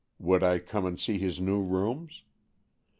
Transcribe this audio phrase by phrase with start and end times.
[0.17, 2.23] Would I come and see his new rooms?